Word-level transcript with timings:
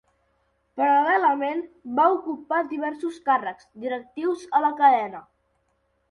Paral·lelament, 0.79 1.59
va 1.99 2.05
ocupar 2.13 2.61
diversos 2.71 3.19
càrrecs 3.29 3.67
directius 3.83 4.47
a 4.61 4.63
la 4.65 4.73
cadena. 4.81 5.21